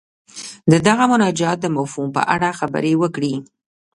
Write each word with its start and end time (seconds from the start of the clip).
د 0.71 0.73
دغه 0.87 1.03
مناجات 1.11 1.57
د 1.61 1.67
مفهوم 1.77 2.09
په 2.17 2.21
اړه 2.33 2.55
خبرې 2.59 2.93
وکړي. 3.01 3.35